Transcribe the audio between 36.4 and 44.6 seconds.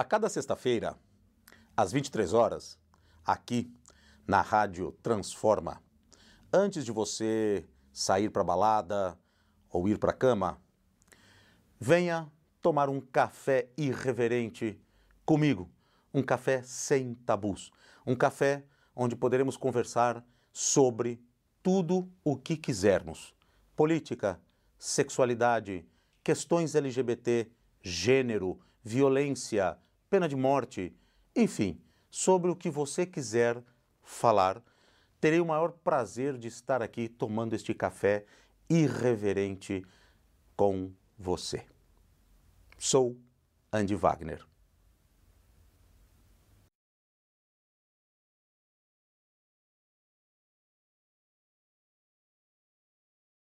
estar aqui tomando este café irreverente com você. Sou Andy Wagner.